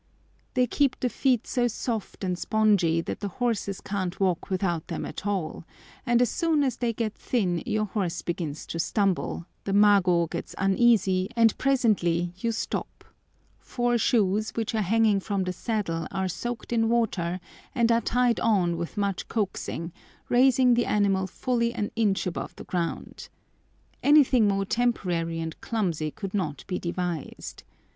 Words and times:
They 0.55 0.65
keep 0.65 0.99
the 0.99 1.09
feet 1.11 1.45
so 1.45 1.67
soft 1.67 2.23
and 2.23 2.35
spongy 2.35 3.01
that 3.01 3.19
the 3.19 3.27
horses 3.27 3.81
can't 3.81 4.19
walk 4.19 4.49
without 4.49 4.87
them 4.87 5.05
at 5.05 5.27
all, 5.27 5.63
and 6.07 6.23
as 6.23 6.29
soon 6.31 6.63
as 6.63 6.77
they 6.77 6.91
get 6.91 7.13
thin 7.13 7.61
your 7.67 7.85
horse 7.85 8.23
begins 8.23 8.65
to 8.73 8.79
stumble, 8.79 9.45
the 9.63 9.73
mago 9.73 10.25
gets 10.25 10.55
uneasy, 10.57 11.29
and 11.35 11.55
presently 11.59 12.33
you 12.39 12.51
stop; 12.51 13.03
four 13.59 13.99
shoes, 13.99 14.53
which 14.55 14.73
are 14.73 14.81
hanging 14.81 15.19
from 15.19 15.43
the 15.43 15.53
saddle, 15.53 16.07
are 16.09 16.27
soaked 16.27 16.73
in 16.73 16.89
water 16.89 17.39
and 17.75 17.91
are 17.91 18.01
tied 18.01 18.39
on 18.39 18.77
with 18.77 18.97
much 18.97 19.27
coaxing, 19.27 19.93
raising 20.29 20.73
the 20.73 20.87
animal 20.87 21.27
fully 21.27 21.75
an 21.75 21.91
inch 21.95 22.25
above 22.25 22.55
the 22.55 22.63
ground. 22.63 23.29
Anything 24.01 24.47
more 24.47 24.65
temporary 24.65 25.39
and 25.39 25.61
clumsy 25.61 26.09
could 26.09 26.33
not 26.33 26.63
be 26.65 26.79
devised. 26.79 27.61